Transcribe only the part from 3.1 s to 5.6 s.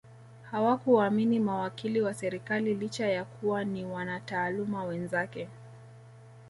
kuwa ni wanataaluma wenzake